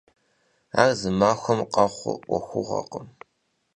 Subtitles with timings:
[0.81, 3.07] Ар зы махуэм къэхъу Ӏуэхугъуэкъым.